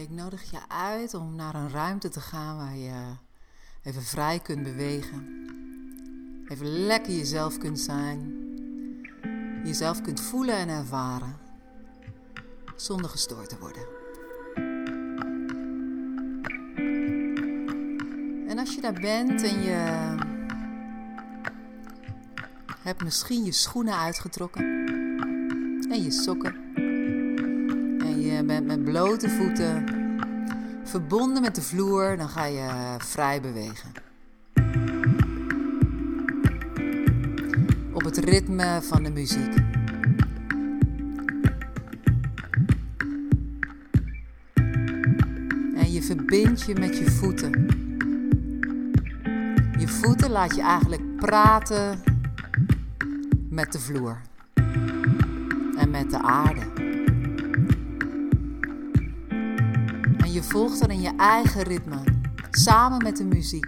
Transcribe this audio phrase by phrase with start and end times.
[0.00, 3.14] Ik nodig je uit om naar een ruimte te gaan waar je
[3.82, 5.46] even vrij kunt bewegen.
[6.48, 8.34] Even lekker jezelf kunt zijn.
[9.64, 11.36] Jezelf kunt voelen en ervaren.
[12.76, 13.86] Zonder gestoord te worden.
[18.48, 20.14] En als je daar bent en je
[22.82, 24.64] hebt misschien je schoenen uitgetrokken
[25.90, 26.67] en je sokken.
[28.48, 29.84] Met blote voeten
[30.84, 33.92] verbonden met de vloer, dan ga je vrij bewegen.
[37.92, 39.54] Op het ritme van de muziek.
[45.74, 47.66] En je verbindt je met je voeten.
[49.78, 51.98] Je voeten laat je eigenlijk praten
[53.50, 54.20] met de vloer
[55.76, 56.77] en met de aarde.
[60.38, 61.96] Je volgt er in je eigen ritme,
[62.50, 63.66] samen met de muziek.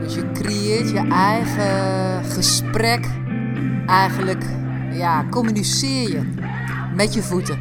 [0.00, 3.06] Dus je creëert je eigen gesprek.
[3.86, 4.44] Eigenlijk,
[4.92, 6.22] ja, communiceer je
[6.94, 7.58] met je voeten.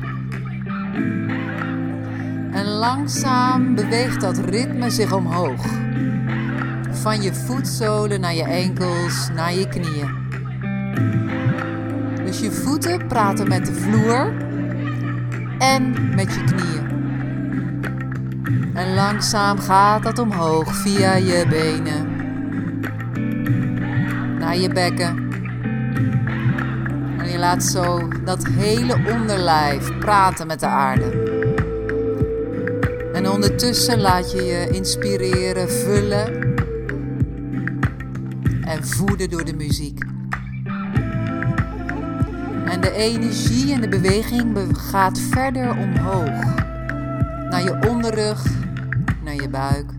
[2.51, 5.86] En langzaam beweegt dat ritme zich omhoog.
[7.07, 10.09] Van je voetzolen naar je enkels, naar je knieën.
[12.25, 14.33] Dus je voeten praten met de vloer
[15.59, 16.85] en met je knieën.
[18.73, 22.15] En langzaam gaat dat omhoog via je benen.
[24.39, 25.29] Naar je bekken.
[27.17, 31.35] En je laat zo dat hele onderlijf praten met de aarde.
[33.13, 36.46] En ondertussen laat je je inspireren, vullen
[38.77, 39.99] en voeden door de muziek.
[42.65, 46.55] En de energie en de beweging gaat verder omhoog.
[47.49, 48.45] Naar je onderrug,
[49.23, 49.91] naar je buik.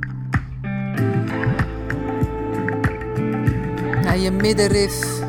[4.03, 5.22] Naar je middenrif.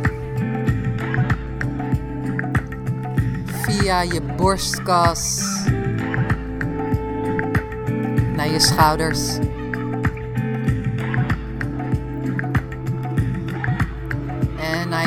[3.46, 5.44] Via je borstkas.
[8.36, 9.38] Naar je schouders.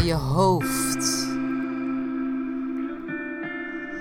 [0.04, 1.30] Je hoofd.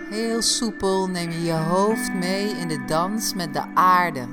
[0.10, 4.26] Heel soepel neem je je hoofd mee in de dans met de aarde.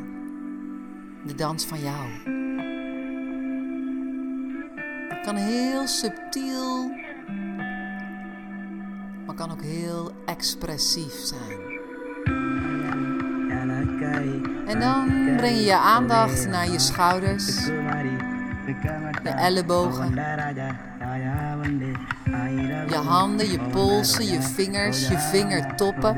[1.25, 2.09] De dans van jou.
[5.09, 6.91] Het kan heel subtiel,
[9.27, 11.77] maar kan ook heel expressief zijn.
[14.67, 17.67] En dan breng je je aandacht naar je schouders,
[19.23, 20.15] je ellebogen,
[22.89, 26.17] je handen, je polsen, je vingers, je vingertoppen.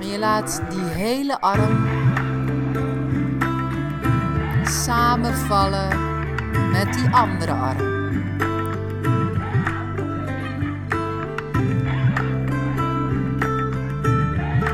[0.00, 1.86] En je laat die hele arm
[4.62, 5.88] samenvallen
[6.72, 7.94] met die andere arm.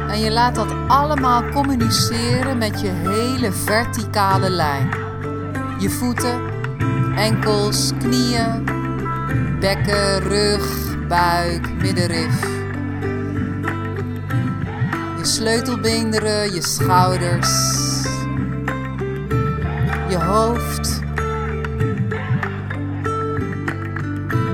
[0.09, 5.02] En je laat dat allemaal communiceren met je hele verticale lijn.
[5.83, 6.41] Je voeten,
[7.17, 8.65] enkels, knieën,
[9.61, 12.41] bekken, rug, buik, middenrif.
[15.19, 17.51] Je sleutelbeenderen, je schouders,
[20.09, 21.01] je hoofd.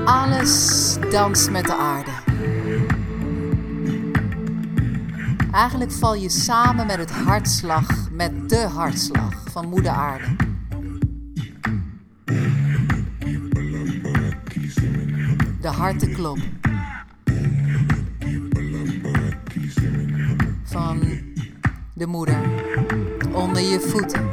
[0.05, 2.11] Alles danst met de aarde.
[5.51, 10.38] Eigenlijk val je samen met het hartslag, met de hartslag van Moeder Aarde.
[15.69, 16.37] De hartenklop.
[20.63, 20.99] Van
[21.93, 22.37] de moeder
[23.33, 24.29] onder je voeten.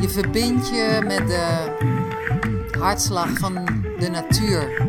[0.00, 1.76] Je verbindt je met de
[2.78, 3.54] hartslag van
[3.98, 4.88] de natuur.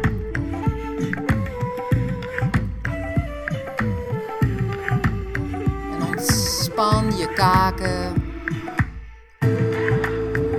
[6.10, 8.23] Ontspan je kaken.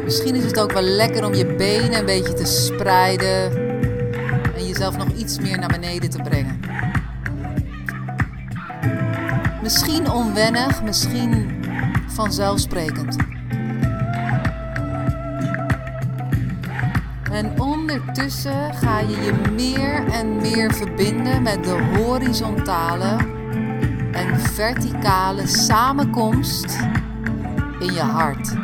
[0.04, 3.56] Misschien is het ook wel lekker om je benen een beetje te spreiden
[4.56, 6.60] en jezelf nog iets meer naar beneden te brengen.
[9.62, 11.62] Misschien onwennig, misschien
[12.06, 13.16] vanzelfsprekend.
[17.30, 23.16] En ondertussen ga je je meer en meer verbinden met de horizontale
[24.12, 26.78] en verticale samenkomst
[27.78, 28.63] in je hart.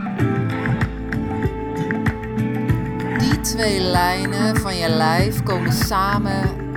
[3.42, 6.72] Twee lijnen van je lijf komen samen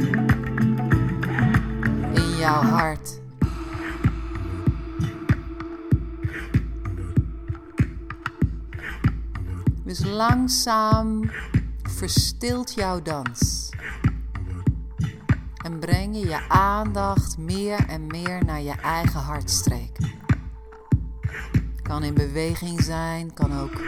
[2.13, 3.19] in jouw hart.
[9.83, 11.31] Dus langzaam
[11.83, 13.69] verstilt jouw dans.
[15.63, 19.98] En breng je je aandacht meer en meer naar je eigen hartstreek.
[21.81, 23.81] Kan in beweging zijn, kan ook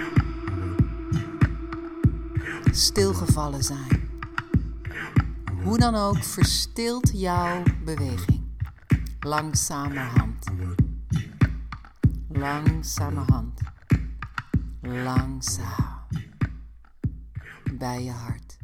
[2.75, 4.09] stilgevallen zijn.
[5.63, 8.43] Hoe dan ook verstilt jouw beweging.
[9.19, 10.45] Langzamerhand.
[12.29, 13.59] Langzamerhand.
[14.81, 16.07] Langzaam
[17.77, 18.57] bij je hart.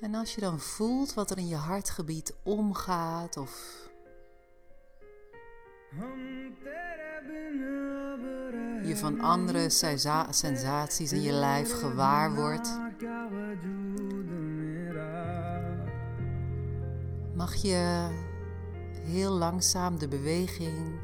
[0.00, 3.82] En als je dan voelt wat er in je hartgebied omgaat of
[8.86, 9.70] je van andere
[10.30, 12.80] sensaties in je lijf gewaar wordt,
[17.34, 18.08] mag je
[19.04, 20.98] heel langzaam de beweging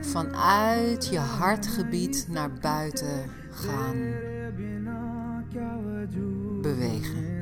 [0.00, 3.96] vanuit je hartgebied naar buiten gaan
[6.62, 7.32] bewegen.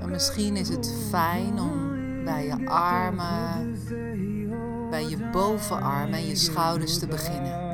[0.00, 1.95] En misschien is het fijn om
[2.26, 3.78] bij je armen,
[4.90, 7.64] bij je bovenarm en je schouders te beginnen.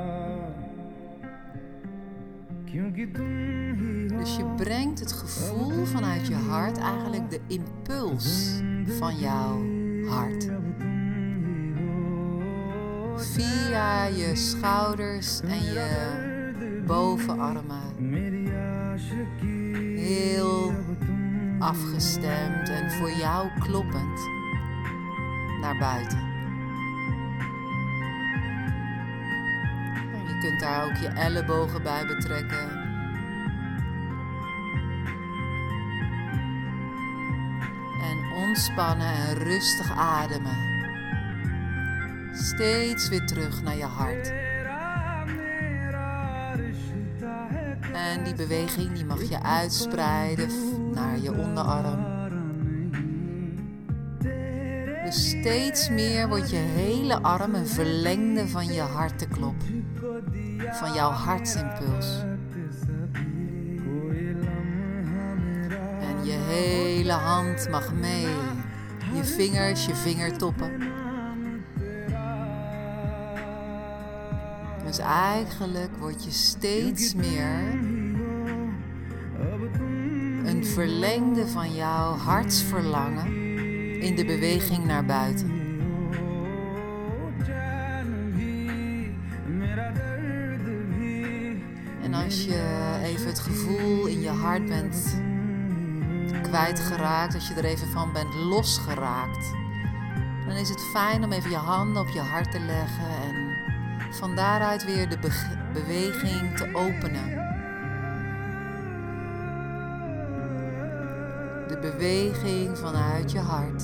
[4.19, 8.60] Dus je brengt het gevoel vanuit je hart, eigenlijk de impuls
[8.99, 9.62] van jouw
[10.08, 10.50] hart.
[13.16, 17.81] Via je schouders en je bovenarmen.
[19.96, 20.72] Heel
[21.58, 24.41] afgestemd en voor jou kloppend
[25.62, 26.30] naar buiten.
[30.26, 32.82] je kunt daar ook je ellebogen bij betrekken.
[38.52, 40.56] ontspannen en rustig ademen.
[42.32, 44.32] Steeds weer terug naar je hart.
[47.92, 50.50] En die beweging die mag je uitspreiden
[50.92, 52.21] naar je onderarm.
[55.12, 59.54] Steeds meer wordt je hele arm een verlengde van je hartenklop.
[60.72, 62.22] Van jouw hartsimpuls.
[66.00, 68.26] En je hele hand mag mee
[69.14, 70.70] je vingers, je vingertoppen.
[74.84, 77.80] Dus eigenlijk word je steeds meer
[80.44, 83.41] een verlengde van jouw hartsverlangen
[84.02, 85.60] in de beweging naar buiten.
[92.02, 95.20] En als je even het gevoel in je hart bent
[96.43, 99.52] kwijtgeraakt, als je er even van bent losgeraakt,
[100.46, 104.37] dan is het fijn om even je handen op je hart te leggen en van
[104.37, 105.19] daaruit weer de
[105.72, 107.41] beweging te openen.
[111.69, 113.82] De beweging vanuit je hart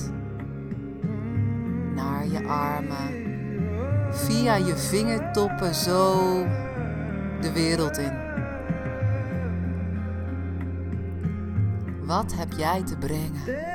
[2.01, 3.27] naar je armen,
[4.11, 6.43] via je vingertoppen zo
[7.41, 8.17] de wereld in.
[12.05, 13.67] Wat heb jij te brengen?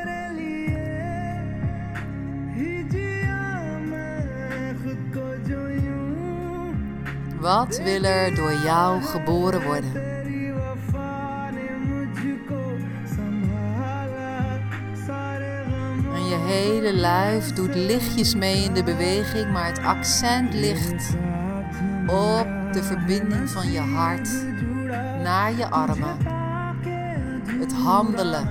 [7.41, 10.04] Wat wil er door jou geboren worden?
[16.55, 21.17] Hele lijf doet lichtjes mee in de beweging, maar het accent ligt
[22.07, 24.31] op de verbinding van je hart
[25.23, 26.43] naar je armen
[27.61, 28.49] het handelen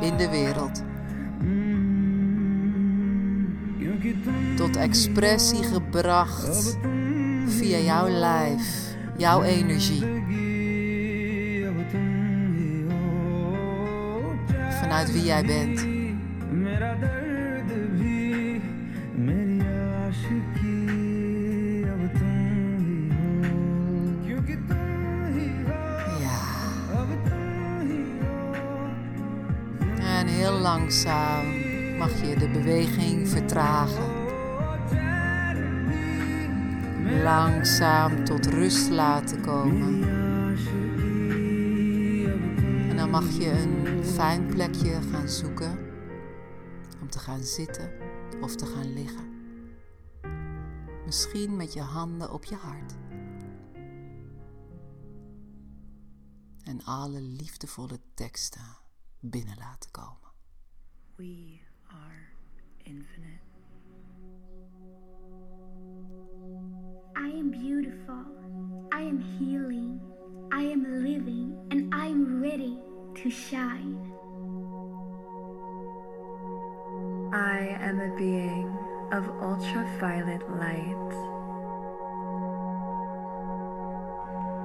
[0.00, 0.82] in de wereld.
[4.56, 6.78] Tot expressie gebracht
[7.46, 10.04] via jouw lijf, jouw energie.
[14.70, 15.95] Vanuit wie jij bent.
[30.66, 31.46] Langzaam
[31.98, 34.24] mag je de beweging vertragen.
[37.22, 40.02] langzaam tot rust laten komen.
[42.88, 45.78] En dan mag je een fijn plekje gaan zoeken
[47.00, 47.90] om te gaan zitten
[48.40, 49.24] of te gaan liggen.
[51.04, 52.94] Misschien met je handen op je hart.
[56.64, 58.78] En alle liefdevolle teksten
[59.20, 60.25] binnen laten komen.
[61.18, 62.28] We are
[62.84, 63.40] infinite.
[67.16, 68.22] I am beautiful.
[68.92, 69.98] I am healing.
[70.52, 72.76] I am living and I am ready
[73.14, 73.96] to shine.
[77.32, 78.68] I am a being
[79.12, 81.12] of ultraviolet light.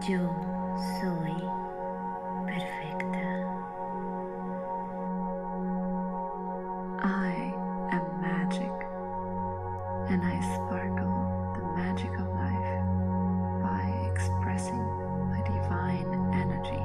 [0.09, 0.27] Yo
[0.99, 1.60] soy
[10.10, 12.72] and I sparkle the magic of life
[13.62, 13.82] by
[14.12, 14.84] expressing
[15.30, 16.82] my divine energy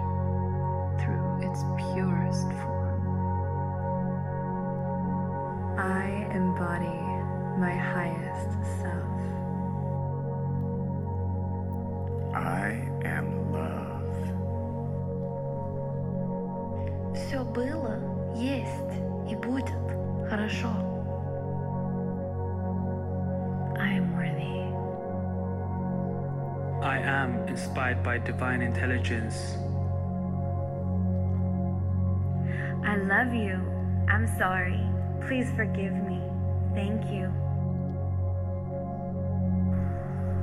[1.01, 3.01] through its purest form.
[5.77, 6.99] I embody
[7.59, 9.11] my highest self.
[12.33, 13.91] I am love.
[17.13, 17.99] Все было,
[18.35, 18.95] есть
[19.29, 19.71] и будет
[20.29, 20.69] хорошо.
[26.96, 29.58] I am inspired by divine intelligence.
[32.88, 33.60] I love you.
[34.08, 34.80] I'm sorry.
[35.26, 36.22] Please forgive me.
[36.72, 37.28] Thank you.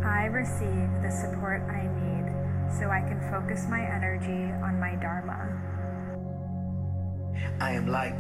[0.06, 2.30] I receive the support I need
[2.78, 5.50] so I can focus my energy on my Dharma.
[7.62, 8.16] I am light.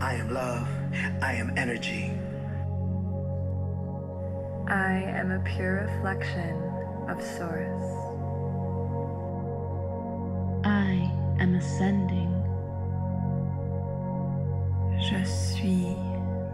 [0.00, 0.66] I am love.
[1.22, 2.10] I am energy.
[4.66, 6.67] I am a pure reflection
[7.08, 7.84] of Source.
[10.64, 11.10] I
[11.40, 12.34] am ascending.
[15.00, 15.96] Je suis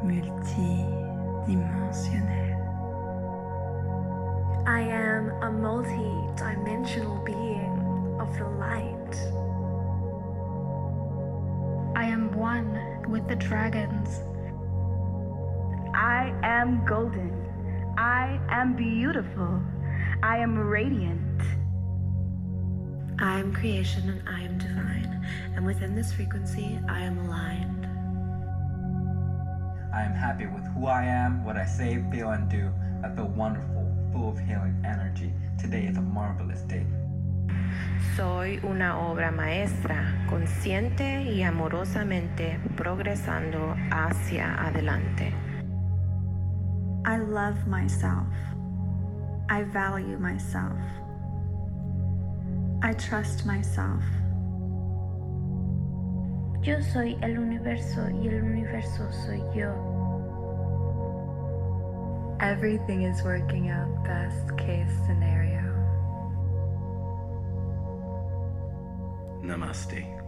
[0.04, 2.54] multidimensionnel.
[4.66, 9.16] I am a multi dimensional being of the light.
[11.96, 14.20] I am one with the dragons.
[15.94, 17.32] I am golden.
[17.98, 19.60] I am beautiful.
[20.24, 21.42] I am radiant.
[23.18, 25.22] I am creation and I am divine,
[25.54, 27.84] and within this frequency, I am aligned.
[29.94, 32.70] I am happy with who I am, what I say, feel, and do.
[33.04, 35.30] I feel wonderful, full of healing energy.
[35.60, 36.86] Today is a marvelous day.
[38.16, 45.34] Soy una obra maestra, consciente y amorosamente progresando hacia adelante.
[47.04, 48.26] I love myself.
[49.48, 50.78] I value myself.
[52.82, 54.02] I trust myself.
[56.62, 59.74] Yo soy el universo y el universo soy yo.
[62.40, 65.60] Everything is working out best case scenario.
[69.42, 70.23] Namaste.